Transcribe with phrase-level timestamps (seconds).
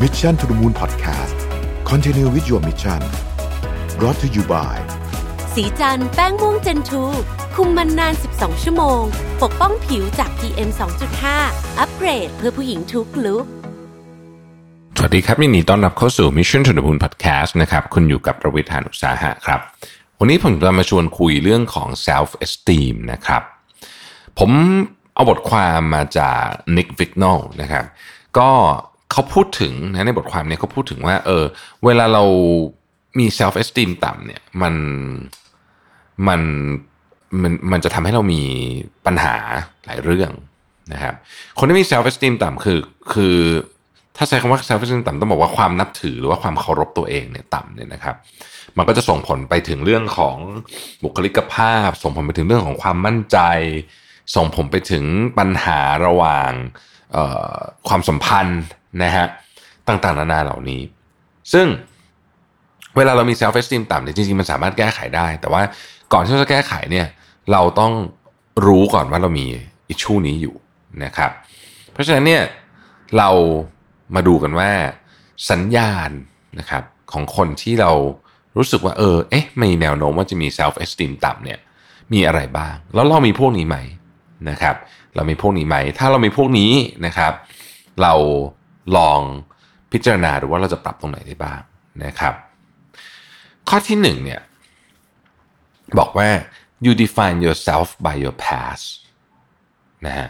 [0.00, 1.36] Mission to the Moon Podcast
[1.84, 3.00] Continue with your mission
[3.98, 4.76] brought to you by
[5.54, 7.02] สีจันแป้งม่วงเจนทู
[7.54, 9.02] คุมมันนาน 12 ชั่วโมง
[9.42, 10.70] ปกป้องผิวจาก PM
[11.24, 13.44] 2.5 อัปเกรดเพื่อผู้หญิงทุกลุก
[14.96, 19.60] สวัสดีครับยินดีต้อนรับเข้าสู่ Mission to the Moon Podcast นะครับคุณอยู่กับประวิทยานุสาหะครับ
[20.18, 23.42] วันนี้ผมจะมาชวนคุยเรื่องของ self esteem นะครับ
[24.38, 24.50] ผม
[25.14, 26.38] เอาบทความมาจาก
[26.76, 27.84] Nick Vignall นะครับ
[28.38, 28.50] ก็
[29.12, 31.44] เขาพูดถึงนะในบทความเนี้เขาพูดถึงว่า เออ
[31.84, 32.24] เวลาเรา
[33.18, 34.74] มี self esteem ต่ำเนี่ย มัน
[36.28, 36.40] มัน
[37.42, 38.42] มันมันจะทำให้เรามี
[39.06, 39.36] ปัญหา
[39.86, 40.30] หลายเรื่อง
[40.92, 41.14] นะครับ
[41.58, 42.78] คนที่มี self esteem ต่ำคือ
[43.12, 43.36] คือ
[44.16, 48.16] ถ้าใช้คำว่า self esteem ต่ำต้องบอกว่าความนับถือหรือว่าความเคารพตัวเองเนี่ยต่ำเนี่ยนะครับ
[48.76, 50.36] มันก็จะส่งผลไปถึงเรื่องของ
[51.04, 53.38] บุคลิกภาพ ส่งผลไปถึงเรื่องของความมั่นใจ
[54.36, 55.04] ส่งผลไปถึง
[55.38, 56.50] ปัญหาระหว่าง
[57.88, 58.62] ความสัมพันธ์
[59.02, 59.26] นะฮะ
[59.88, 60.82] ต่างๆนานาเหล่านี้
[61.52, 61.66] ซึ่ง
[62.96, 65.62] เวลาเรามี self esteem ต่ำเนี่ยจริงๆมันสามารถแก้ไขได้ แต่ว่า
[66.12, 67.06] ก่อนที่จะแก้ไขเนี่ย
[67.52, 67.92] เราต้อง
[68.66, 69.46] รู้ก่อนว่าเรามี
[69.88, 70.54] อิชชูนี้อยู่
[71.04, 71.30] นะครับ
[71.92, 72.42] เพราะฉะนั้นเนี่ย
[73.18, 73.30] เรา
[74.14, 74.70] มาดูกันว่า
[75.50, 76.10] สัญญาณ
[76.58, 77.92] นะครับของคนที่เรา
[78.56, 81.58] รู้สึกว่าเออเอ๊ะมีแนวโน้มว่าจะมี self esteem ต่ำเนี่ย
[82.12, 83.76] มีอะไรบ้าง แล้วเรามีพวกนี้ไหม
[84.50, 84.76] นะครับ
[85.14, 86.72] เรามีพวกนี้ไหม ถ้าเรามีพวกนี้
[87.06, 87.32] นะครับ
[88.02, 88.14] เรา
[88.96, 89.20] ลอง
[89.92, 91.60] พิจารณาดูว่าเราจะปรับตรงไหนได้บ้าง
[92.04, 92.34] นะครับ
[93.68, 94.40] ข้อที่หนึ่งเนี่ย
[95.98, 96.28] บอกว่า
[96.84, 98.86] you define yourself by your past
[100.06, 100.28] นะฮะ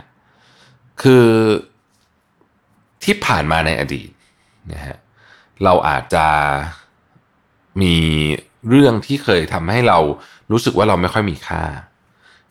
[1.02, 1.26] คือ
[3.04, 4.10] ที่ผ่านมาในอดีต
[4.72, 4.96] นะฮะ
[5.64, 6.26] เราอาจจะ
[7.82, 7.96] มี
[8.68, 9.98] เรื่องที่เคยทำให้เรา
[10.50, 11.64] รู้สึกว่าเราไม่ค่อยมีค่า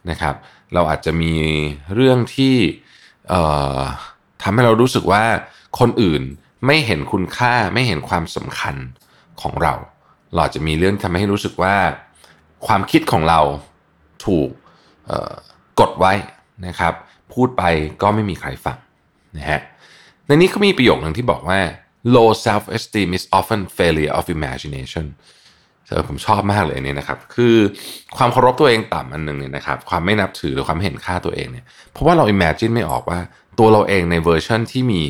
[0.10, 0.36] นะครับ
[0.74, 1.34] เราอาจจะมี
[1.96, 2.56] เรื่องที่
[4.42, 5.24] ทำให้เรารู้สึกว่า
[5.80, 6.22] คนอื่น
[6.66, 8.76] ไม่เห็นคุณค่าไม่เห็นความสำคัญ
[9.42, 9.74] ของเรา
[10.34, 11.76] เราอาจจะมีเรื่องทำให้รู้สึกว่า
[12.68, 13.40] ความคิดของเรา
[14.26, 14.50] ถูก
[15.80, 16.14] กดไว้
[16.68, 16.94] นะครับ
[17.34, 17.64] พูดไป
[18.02, 18.78] ก็ไม่มีใครฟัง
[19.38, 19.62] นะฮะ
[20.28, 21.60] ในนี้เขามีประโยคหนึ่งที่บอกว่า
[22.16, 25.06] low self esteem is often failure of imagination
[25.92, 27.56] เออผมชอบมากเลยเนี่ยนะครับ คือ
[28.18, 33.20] ความเคารพตัวเองต่ำอันหนึ่งเนี่ยนะครับ ความไม่นับถือหรือความเห็นค่าตัวเองเนี่ย เพราะว่าเรา imagine ไม่ออกว่า
[33.60, 35.02] ตัวเราเองในเวอร์ชันที่มี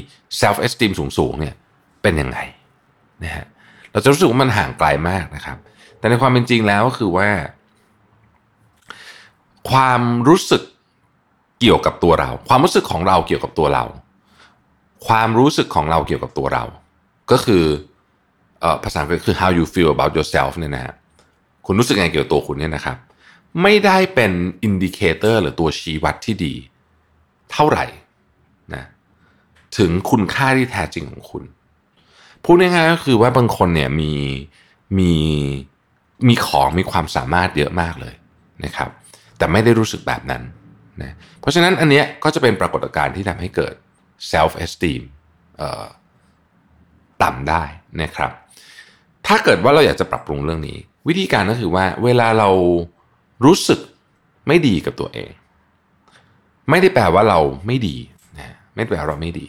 [0.42, 1.56] self esteem สูงๆเนี่ย
[2.02, 2.38] เป็นยังไง
[3.24, 3.46] นะฮะ
[3.92, 5.58] เราจะรู้สึกว่ามันห่างไกลมากนะครับ
[6.00, 7.30] แต่ในความเป็นจริงแล้วก็คือว่า
[9.70, 10.62] ความรู้สึก
[11.60, 13.84] เกี่ยวกับตัวเรา ความรู้สึกของเราเกี่ยวกับตัวเรา
[15.08, 16.64] ความรู้สึกของเราเกี่ยวกับตัวเรา
[17.32, 17.64] ก็คือ
[18.84, 20.94] ภาษาอังกฤษคือ how you feel about yourself เนี่ยนะฮะ
[21.66, 22.98] คุณรู้สึกไงเกี่ยวกับตัวคุณเนี่ยนะครับ
[23.62, 24.32] ไม่ได้เป็น
[24.64, 26.54] indicator หรือตัวชี้วัดที่ดี
[27.52, 27.86] เท่าไหร่
[28.74, 28.84] นะ
[29.78, 31.44] ถึงคุณค่าที่แท้จริงของคุณ
[32.44, 34.14] พูดง่ายๆก็คือว่าบางคนเนี่ยมี
[35.00, 35.14] มี
[36.28, 38.16] มีของมีความสามารถเยอะมากเลย
[38.66, 38.90] นะครับ
[39.38, 40.44] แต่ไม่ได้รู้สึกแบบนั้น
[41.02, 43.74] นะเพราะฉะนั้นอันเนี้ยก็จะเป็นปรากฏการณ์ที่ทำให้เกิด
[44.32, 45.02] self esteem
[45.58, 45.84] เอ่อ
[47.24, 47.64] ต่ำได้
[48.02, 48.32] นะครับ
[49.28, 50.78] ถ้าเกิดว่าเราอยากจะปรับปรุงเรื่องนี้
[51.08, 52.50] วิธีการก็คือว่าเวลาเรา
[53.46, 53.80] รู้สึก
[54.48, 55.32] ไม่ดีกับตัวเอง
[56.70, 57.98] ไม่ได้แปลว่าเราไม่ดี
[58.38, 59.48] นะไม่ได้แปลว่าเราไม่ดี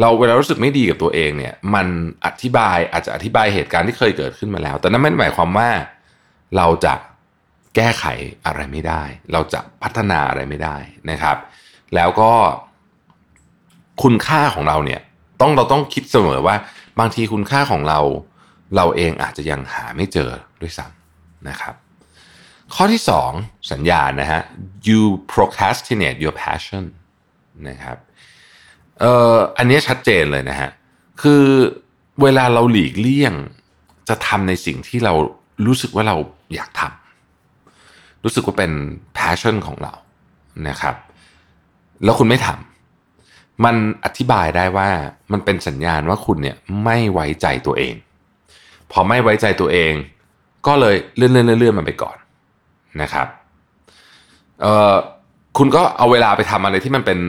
[0.00, 1.86] เราเวลารู้สึกไม่ดีกับตัวเองเนี่ยมัน
[2.26, 5.70] อธิบายอาจจะอธิบายเหตุการณ์ที่เคยเกิดขึ้นมาแล้ว แต่นั่นไม่ได้หมายความว่า
[6.56, 6.94] เราจะ
[7.76, 8.04] แก้ไข
[8.46, 9.02] อะไรไม่ได้
[9.32, 10.76] เราจะพัฒนาอะไรไม่ได้
[11.10, 11.36] นะครับ
[11.94, 12.32] แล้วก็
[14.02, 15.00] คุณค่าของเราเนี่ย
[15.40, 16.56] ต้องเราต้องคิดเสมอว่า
[16.98, 18.00] บางทีคุณค่าของเรา
[18.76, 20.30] เราเองอาจจะยังหาไม่เจอ
[20.60, 21.74] ด้วยซ้ำนะครับ
[22.74, 23.02] ข้อที่
[23.34, 24.42] 2 สัญญาณนะฮะ
[24.88, 25.00] you
[25.32, 26.84] procrastinate your passion
[27.68, 27.96] นะครับ
[29.00, 30.70] เอ่ออันนี้ชัดเจนเลยนะฮะ
[31.22, 31.44] คือ
[32.22, 33.34] เวลาเราหลีกเลี่ยง
[34.08, 35.14] จะทำในสิ่งที่เรา
[35.66, 36.16] รู้สึกว่าเรา
[36.54, 38.72] อยากทำรู้สึกว่าเป็น
[39.18, 39.94] passion ของเรา
[40.68, 40.96] นะครับ
[42.04, 42.71] แล้วคุณไม่ทำ
[43.64, 44.88] มันอธิบายได้ว่า
[45.32, 47.94] มันเป็นสัญญาณว่าคุณเนี่ยไม่ไว้ใจตัวเอง
[48.92, 49.92] พอไม่ไว้ใจตัวเอง
[50.66, 52.16] ก็เลยเลื่อนเลื่อนเลื่อนมันไปก่อน
[53.02, 53.26] นะครับ
[54.62, 54.94] เอ่อ
[55.58, 57.20] คุณก็เอาเวลาไปทำอะไรที่มันเป็น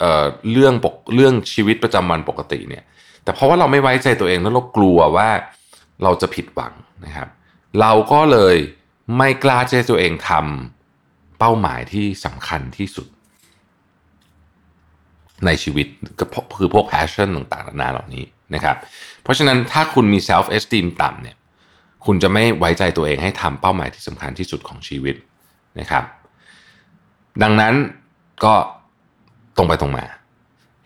[0.00, 2.84] เอ่อเรื่องปกเรื่องชีวิตประจำวันปกติเนี่ย
[3.24, 5.28] แต่เพราะว่าเราไม่ไว้ใจตัวเองแล้วเรากลัวว่า
[6.02, 6.72] เราจะผิดหวัง
[7.06, 7.28] นะครับ
[7.80, 8.56] เราก็เลย
[9.16, 13.08] ไม่กล้าให้ตัวเองทำเป้าหมายที่สำคัญที่สุด
[15.46, 15.86] ในชีวิต
[16.20, 16.24] ก็
[16.58, 18.24] คือพวก passion ต่างๆนานาเหล่านี้
[18.54, 18.76] นะครับ
[19.22, 21.36] เพราะฉะนั้นถ้าคุณมี self esteem ต่ำเนี่ย
[22.06, 25.16] คุณจะไม่ไว้ใจตัวเองให้ทำเป้าหมายที่สำคัญที่สุดของชีวิต
[25.80, 26.04] นะครับ
[27.42, 27.74] ดังนั้น
[28.44, 28.54] ก็
[29.56, 30.04] ตรงไปตรงมา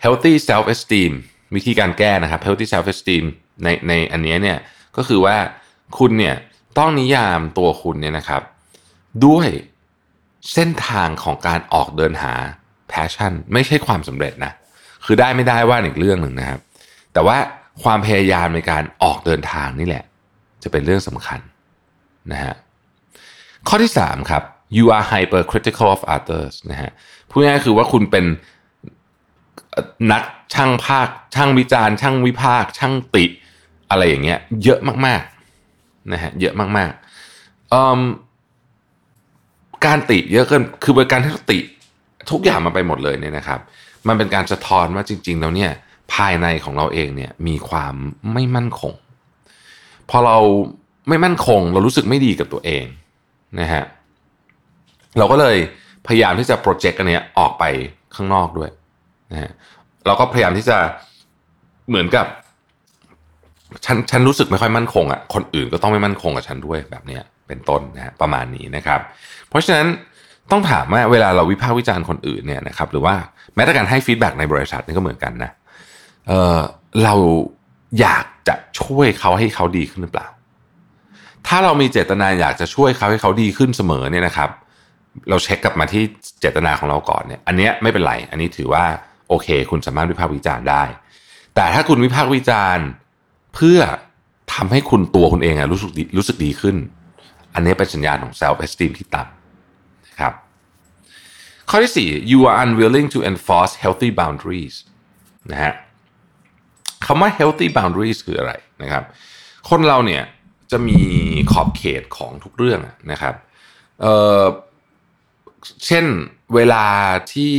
[0.05, 1.13] healthy self esteem
[1.55, 3.25] วิธีการแก้นะครับ healthy self esteem
[3.63, 4.59] ในในอันนี้เนี่ย
[4.97, 5.37] ก็คือว่า
[5.99, 6.37] คุณเนี่ย
[6.79, 8.43] ต้องนิยามตัวคุณเนี่ยนะครับ
[9.27, 9.49] ด้วย
[10.53, 12.35] เส้นทางของการออกเดินหา
[12.95, 14.53] passion ไม่ใช่ความสำเร็จนะ
[15.05, 16.61] คือได้ไม่ได้ว่าอีกเรื่องหนึ่งนะครับ
[17.13, 17.37] แต่ว่า
[17.83, 20.05] ความพยายามในการออกเดินทางนี่แหละ
[20.63, 21.41] จะเป็นเรื่องสำคัญ
[22.33, 22.55] นะฮะ
[23.69, 24.43] ข้อที่ 3 ครับ
[24.77, 26.91] you are hypercritical of others นะฮะ
[27.31, 28.25] พูดง่ายๆคือว่าคุณเป็น
[30.13, 30.23] นัก
[30.55, 33.25] ช่างภาค ช่างวิจารณ์ ช่างวิพากช่างติ
[33.91, 37.05] อะไรอย่างเงี้ย เยอะมากๆนะฮะเยอะมากๆ
[39.87, 41.59] การติเยอะเกินคือการที่ติ
[42.31, 43.61] ทุกอย่างมาไปหมดเลยเนี่ยนะครับ
[44.09, 45.71] มันเป็นการสะท้อนว่าจริง ๆ แล้วเนี่ย
[46.15, 47.95] ภายในของเราเองเนี่ยมีความ
[48.33, 48.95] ไม่มั่นคง
[50.11, 50.39] พอเรา
[51.09, 52.85] ไม่มั่นคง เรารู้สึกไม่ดีกับตัวเอง
[53.61, 53.85] นะฮะ
[55.19, 55.57] เราก็เลย
[56.07, 57.65] พยายามที่จะโปรเจกต์อันนี้ออกไป
[58.15, 58.71] ข้างนอกด้วย
[59.33, 59.51] นะฮะ
[60.07, 60.79] เราก็พยายามที่จะ
[61.89, 62.27] เหมือนกับ
[63.85, 69.01] ฉันฉันรู้สึกไม่ค่อยมั่นคงอะ่ะคนอื่นก็ต้องไม่มั่นคงกับฉันด้วยแบบเนี้ยเป็นต้นนะฮะประมาณนี้นะครับ
[69.49, 69.87] เพราะฉะนั้น
[70.53, 73.15] ต้องถามว่าเวลาเราวิพากษ์วิจารณ์คนอื่นเนี่ยนะครับหรือว่า
[73.55, 75.51] แม้แต่การให้ feedback ในบริษัทนี่ก็เหมือนกันนะ
[76.29, 76.59] เออ
[77.05, 77.15] เรา
[78.01, 80.27] อยากจะช่วยเขาให้เขาดีขึ้นหรือเปล่า
[81.47, 84.51] ถ้าเรามีเจตนาอยากจะช่วยเขาให้เขาดีขึ้นเสมอเนี่ยนะครับ
[85.29, 86.03] เราเช็คกลับมาที่
[86.41, 88.85] เจตนาของเราก่อนเนี่ย อันเนี้ยไม่เป็นไรอันนี้ถือว่า
[89.29, 90.83] โอเค คุณสามารถวิพากษ์วิจารณ์ได้
[91.55, 92.87] แต่ถ้าคุณวิพากษ์วิจารณ์
[93.55, 93.79] เพื่อ
[94.55, 96.77] ทำให้คุณตัวคุณเองอะรู้สึกรู้สึกดีขึ้น
[97.55, 99.42] อันนี้เป็นสัญญาณของ self esteem ที่ต่ำ
[101.75, 104.77] ข้อที่ 4 you are unwilling to enforce healthy boundaries
[105.51, 105.73] นะฮะ
[107.07, 108.53] คำว่า healthy boundaries คืออะไร
[108.83, 109.05] นะครับ
[109.71, 110.23] คนเราเนี่ย
[110.71, 110.99] จะมี
[111.53, 112.81] ขอบเขตของทุกเรื่อง
[113.13, 113.35] นะครับ
[114.01, 116.05] เเช่น
[116.55, 116.87] เวลา
[117.33, 117.55] ที่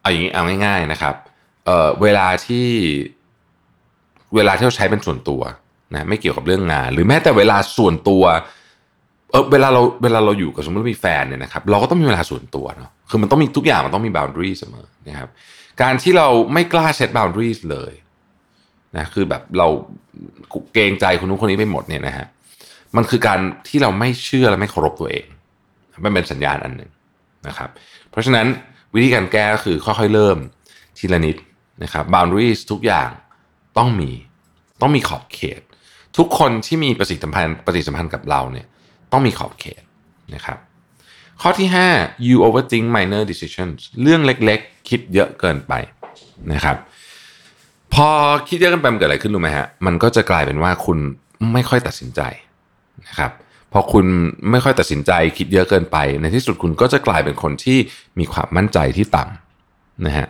[0.00, 1.14] เอาอย่างนี้เอาง่าย ๆนะครับ
[1.64, 2.68] เเวลาที่
[4.34, 5.42] เวลาที่เราใช้เป็นส่วนตัว
[5.92, 8.24] นะไม่เกี่ยวกับเรื่องงาน หรือแม้แต่เวลาส่วนตัว
[9.34, 15.30] เออเวลาเราเวลาเราอยู่กับสมมติมีแฟนเนี่ยนะครับเราก็ต้องมีเวลาส่วนตัวเนาะคือมันต้องมีทุกอย่างมันต้องมี boundary เสมอนะครับ
[15.82, 17.92] การที่เราไม่กล้าเซต boundaries เลย
[18.96, 19.68] นะคือแบบเรา
[20.72, 22.26] เกรงใจคนนู้นคนนี้ไปหมดเนี่ยนะฮะ
[22.96, 25.26] มันคือการที่เราไม่เชื่อและไม่เคารพตัวเอง
[26.04, 26.90] มันเป็นสัญญาณอันหนึ่ง
[27.48, 27.70] นะครับ
[28.10, 28.46] เพราะฉะนั้น
[28.94, 30.38] วิธีการแก้ก็คือค่อยๆเริ่ม
[30.98, 31.36] ทีละนิด
[31.82, 33.08] นะครับ boundaries ทุกอย่าง
[33.78, 34.10] ต้องมี
[34.80, 35.60] ต้องมีขอบเขต
[36.16, 38.66] ทุกคนที่มีประสิทธิสัมพันธ์ปฏิสัมพันธ์กับเราเนี่ย
[39.14, 39.82] ต้องมีขอบเขต
[40.34, 40.58] นะครับ
[41.42, 45.72] ข้อที่ 5 you overthink minor decisions เรื่องเล็กๆ คิดเยอะเกินไป
[46.52, 46.76] นะครับ
[47.94, 48.08] พอ
[48.48, 50.98] คิดเยอะเกันไปมันเกิดอะไรขึ้นรู้ไหมฮะมันก็จะกลายเป็นว่าคุณ
[51.52, 52.20] ไม่ค่อยตัดสินใจ
[53.08, 53.32] นะครับ
[53.72, 54.06] พอคุณ
[54.50, 57.78] ไม่ค่อยตัดสินใจคิดเยอะเกินไป ในที่สุดคุณก็จะกลายเป็นคนที่
[58.18, 60.26] มีความมั่นใจที่ต่ำนะฮะ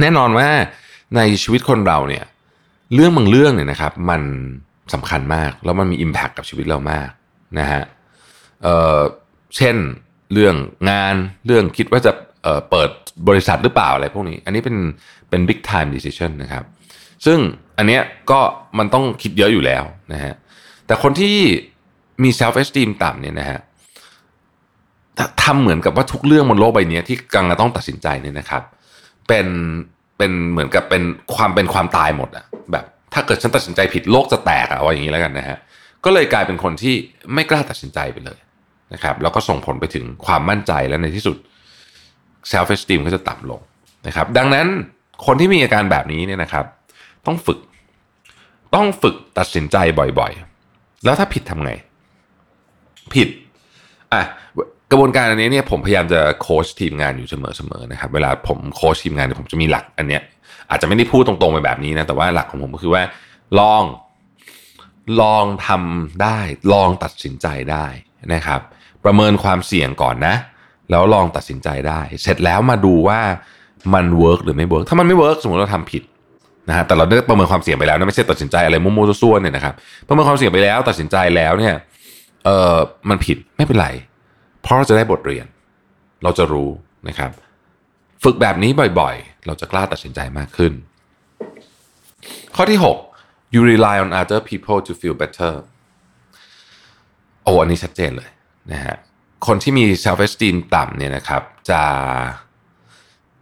[0.00, 0.48] แน่นอนว่า
[1.16, 2.24] ในชีวิตคนเราเนี่ย
[2.94, 4.22] เรื่องบางเรื่องเนี่ยนะครับ มัน
[4.94, 7.10] สำคัญมากแล้วมันมี Impact กับชีวิตเรามาก
[7.58, 7.82] นะฮะ
[8.62, 9.76] เเช่น
[10.32, 10.54] เรื่อง
[10.90, 11.14] งาน
[11.46, 12.12] เรื่องคิดว่าจะ
[12.42, 12.90] เเปิด
[13.28, 14.76] บริษัทหรือเปล่าอะไรพวกนี้ อันนี้เป็น
[15.30, 16.64] เป็น big time decision นะครับ
[17.26, 17.38] ซึ่ง
[17.78, 18.40] อันเนี้ยก็
[18.78, 20.34] มันต้องคิดเยอะอยู่แล้วนะฮะ
[20.86, 21.36] แต่คนที่
[22.22, 23.60] มี self esteem ต่ำเนี่ยนะฮะ
[25.42, 28.62] ทำเหมือนกับว่าทุกเรื่องบนโลกใบนี้ที่กำลังต้องตัดสินใจเนี่ยนะครับ
[29.28, 29.46] เป็น
[30.16, 31.02] เป็นเหมือนกับเป็น
[31.34, 35.58] ความเป็นความตายหมดอะแบบถ้าเกิดฉันตัดสินใจผิดโลกจะแตกอะเอาอย่างนี้แล้วกันนะฮะ
[36.04, 36.94] ก็เลยกลายเป็นคนที่
[37.34, 38.38] ไม่กล้าตัดสินใจไปเลย
[38.94, 41.36] นะครับ แล้วก็ส่งผลไปถึงความมั่นใจและในที่สุด
[42.52, 43.60] self esteem ก็จะต่ำลง
[44.06, 44.66] นะครับ ดังนั้น
[45.26, 46.64] คนที่มีอาการแบบนี้เนี่ยนะครับ
[47.26, 47.58] ต้องฝึก
[48.74, 49.76] ต้องฝึกตัดสินใจ
[50.18, 51.70] บ่อยๆ แล้วถ้าผิดทำไง
[53.14, 53.28] ผิด
[54.12, 54.22] อะ
[54.90, 60.22] กระบวนการอันนี้เนี่ยผมพยายามจะโค้ชทีมงานอยู่เสมอๆนะครับเวลาผมโค้ชทีมงานเนี่ยผมจะมีหลักอันเนี้ย
[60.70, 63.02] อาจจะไม่ได้พูดตรงๆไปแบบนี้นะแต่ว่าหลักของผมก็คือว่า
[63.58, 63.82] ลอง
[65.20, 66.38] ลองทำได้
[66.72, 67.86] ลองตัดสินใจได้
[68.34, 68.60] นะครับ
[69.04, 70.34] ประเมินความเสี่ยงก่อนนะ
[70.90, 73.20] แล้วลองตัดสินใจได้ เสร็จแล้วมาดูว่า
[73.94, 76.02] มัน work หรือไม่ work ถ้ามันไม่ work สมมติเราทำผิด
[76.68, 79.74] นะฮะแต่เราได้ประเมินความเสี่ยงไปแล้วนะไม่ใช่ตัดสินใจอะไรมั่วๆซั่วๆเนี่ยนะครับ
[80.06, 81.74] ประเมินความเสี่ยงไปแล้วตัดสินใจแล้วเนี่ย
[82.44, 82.76] เออ
[83.08, 83.88] มันผิดไม่เป็นไร
[84.62, 85.46] เพราะเราจะได้บทเรียน
[86.22, 86.70] เราจะรู้
[87.08, 87.30] นะครับ
[88.24, 90.72] ฝึกแบบนี้บ่อยๆ เราจะกล้าตัดสินใจมากขึ้น
[92.56, 93.09] ข้อที่ 6
[93.52, 95.52] you rely on other people to feel better
[97.44, 98.30] โอ้อันนี้ชัดเจนเลย
[98.72, 98.96] นะฮะ
[99.46, 101.80] คนที่มี self esteem ต่ำเนี่ยนะครับ จะ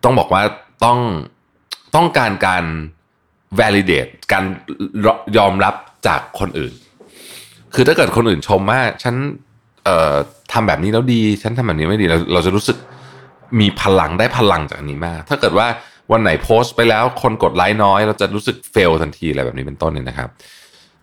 [0.04, 0.42] ต้องบอกว่า
[0.84, 0.98] ต้อง
[1.96, 2.64] ต้องการการ
[3.60, 4.44] validate การ
[5.38, 5.74] ยอมรับ
[6.06, 6.72] จากคนอื่น
[7.74, 9.14] คือถ้าเกิดคนอื่นชมว่าฉัน
[10.52, 12.76] ทำแบบนี้แล้วดี ฉันทำแบบนี้ไม่ดีเราเราจะรู้สึก
[13.60, 15.66] มีพลังได้พลังจากนี้มาก ถ้าเกิดว่า
[16.12, 20.28] วันไหนโพสต์ไปแล้วคนกดไลค์น้อย เราจะรู้สึกเฟลทันทีอะไรแบบนี้เป็นต้นเนี่ยนะครับ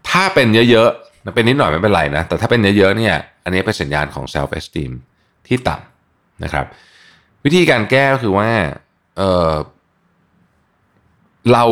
[0.10, 4.92] ถ้าเป็นเยอะๆเป็นนิดหน่อยไม่เป็นไรนะ แต่ถ้าเป็นเยอะๆเนี่ย อันนี้เป็นสัญญาณของ self esteem
[5.48, 6.66] ที่ต่ำนะครับ
[7.46, 8.50] วิธีการแก้ก็คือว่า
[9.18, 9.54] เออ
[11.52, 11.64] เรา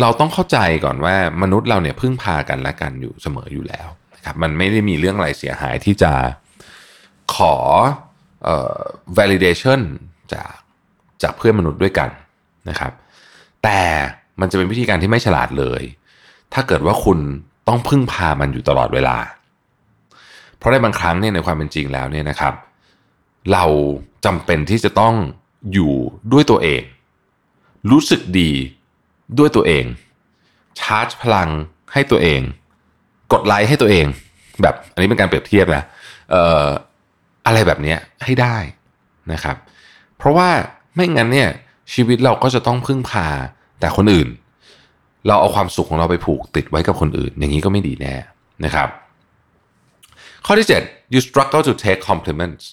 [0.00, 6.12] เราต้องเข้าใจก่อนว่ามนุษย์เราเนี่ยพึ่งพากันและกันอยู่เสมออยู่แล้วนะครับ มันไม่ได้มีเรื่องอะไรเสียหายที่จะ
[7.34, 7.54] ขอ
[8.44, 8.78] เอ่อ
[9.18, 9.80] validation
[10.32, 10.52] จาก
[11.22, 12.10] จากเพื่อนมนุษย์ด้วยกัน
[12.68, 12.92] นะครับ
[13.64, 13.80] แต่
[14.40, 15.82] มันจะเป็นวิธีการที่ไม่ฉลาดเลย
[16.54, 17.18] ถ้าเกิดว่าคุณ
[17.68, 19.16] ต้องพึ่งพามันอยู่ตลอดเวลา
[20.56, 22.54] เพราะในบางครั้งเนี่ยในความเป็นจริงแล้วเนี่ยนะครับ
[23.52, 23.64] เรา
[24.24, 25.14] จำเป็นที่จะต้อง
[25.72, 25.94] อยู่
[26.32, 26.82] ด้วยตัวเอง
[27.90, 28.50] รู้สึกดี
[29.38, 29.84] ด้วยตัวเอง
[30.80, 31.48] ชาร์จพลัง
[31.92, 32.40] ให้ตัวเอง
[33.32, 34.06] กดไลค์ให้ตัวเอง
[34.62, 35.84] แบบอันนี้เป็นการเปรียบเทียบนะ
[36.30, 36.66] เอ่อ
[37.46, 37.94] อะไรแบบนี้
[38.24, 38.56] ให้ได้
[39.32, 39.56] นะครับ
[40.16, 40.48] เพราะว่า
[40.94, 41.50] ไม่งั้นเนี่ย
[41.94, 43.26] ชีวิตเราก็จะต้องพึ่งพา
[43.80, 44.28] แต่คนอื่น
[45.26, 48.14] เราเอาความสุขของเราไปผูกติดไว้กับคนอื่น อย่างนี้ก็ไม่ดีแน่
[48.64, 48.88] นะครับ
[50.46, 52.64] ข้อที่ 7 you struggle to take compliments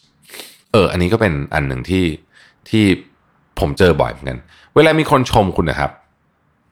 [0.71, 2.05] เอออันนี้ก็เป็นอันหนึ่งที่
[2.69, 2.83] ที่
[3.59, 4.39] ผมเจอบ่อยเหมือนกัน
[4.75, 5.91] เวลามีคนชมคุณนะครับ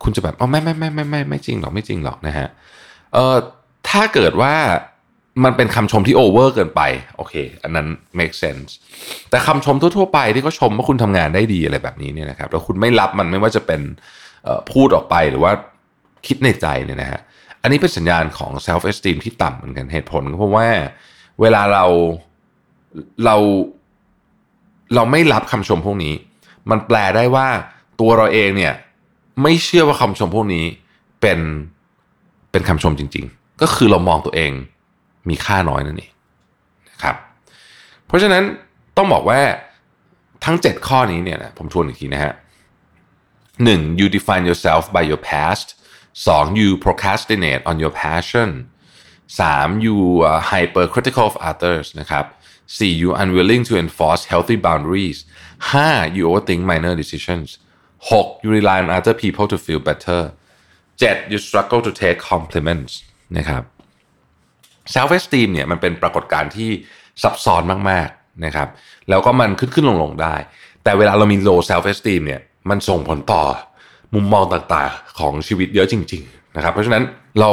[0.04, 2.48] คุณจะแบบอ๋อไม่ไม่ไม่ไม่ไม่ไม่จริงหรอกไม่จริงหรอกนะฮะ
[3.14, 3.36] เออ
[3.90, 4.54] ถ้าเกิดว่า
[5.44, 6.82] มันเป็นคำชมที่โอเวอร์เกินไป
[7.18, 7.88] โอเค อันนั้น
[8.20, 8.72] make sense
[9.30, 13.82] แต่คำชมทั่วๆไปที่เขาชมว่าคุณทำงานได้ดีอะไรแบบนี้เนี่ยนะครับแล้วคุณไม่รับมันไม่ว่าจะเป็น
[14.72, 15.52] พูดออกไปหรือว่า
[16.28, 17.22] คิดในใจเนี่ยนะฮะ
[17.62, 20.68] อันนี้เป็นสัญญาณของ self esteem ที่ต่ำเหมือนกันเหตุผลก็เพราะว่า
[21.42, 21.86] เวลาเรา
[23.26, 23.36] เรา
[24.96, 26.14] เราไม่รับคำชมพวกนี้
[26.70, 27.48] มันแปลได้ว่า
[28.00, 28.74] ตัวเราเองเนี่ย
[29.42, 30.66] ไม่เชื่อว่าคำชมพวกนี้
[31.22, 31.40] เป็น
[32.52, 34.52] เป็นคำชมจริง ๆ ก็คือเรามองตัวเอง
[35.30, 36.12] มีค่าน้อยนั่นเอง
[36.90, 37.16] นะครับ
[38.06, 38.44] เพราะฉะนั้น
[38.98, 39.42] ต้องบอกว่า
[40.46, 42.34] ทั้ง 7 ข้อนี้เนี่ยนะผมทวนอีกทีนะฮะ
[43.64, 45.68] หนึ่ง you define yourself by your past
[46.28, 48.50] สอง you procrastinate on your passion
[49.40, 49.96] สาม you
[50.52, 52.26] hypercritical of others นะครับ
[52.80, 55.20] สี่ you unwilling to enforce healthy boundaries
[55.72, 57.48] ห้า you overthink minor decisions
[58.12, 60.22] หก you rely on other people to feel better
[61.00, 62.94] เจ็ด you struggle to take compliments
[63.38, 63.64] นะครับ
[64.94, 66.70] self esteem เนี่ยมันเป็นปรากฏการณ์ที่
[67.24, 68.68] ซับซ้อนมากๆนะครับ
[69.10, 70.36] แล้วก็มันขึ้นขึ้นลงลงได้
[70.84, 73.44] แต่เวลาเรามี low self esteem เนี่ยมันส่งผลต่อ
[74.14, 77.04] มุมมองต่างๆของชีวิตเยอะจริง ๆ นะครับ เพราะฉะนั้น
[77.40, 77.52] เรา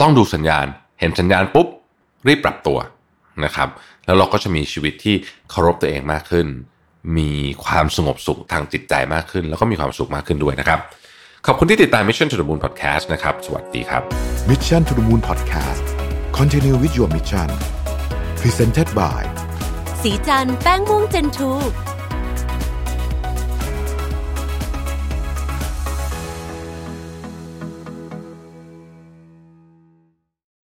[0.00, 0.66] ต้องดูสัญญาณ
[1.00, 1.68] เห็นสัญญาณปุ๊บ
[2.26, 2.78] รีบปรับตัว
[3.44, 3.68] นะครับ
[4.06, 5.14] แล้วเราก็จะมีชีวิตที่
[5.50, 6.46] เคารพตัวเองมากขึ้น
[7.18, 7.30] มี
[7.64, 10.78] ความสงบสุขทางจิตใจมากขึ้น แล้วก็มีความสุขมากขึ้นด้วยนะครับ
[11.46, 14.02] ขอบคุณที่ติดตาม Mission to the Moon Podcast นะครับ สวัสดีครับ
[14.50, 15.95] Mission to the Moon Podcast
[16.36, 17.48] Continue with your mission
[18.42, 19.20] Presented by
[20.00, 21.50] สีจันแป้งม่วงเจนทู